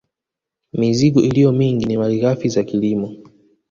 [0.73, 3.13] Mizigo iliyo mingi ni malighafi za kilimo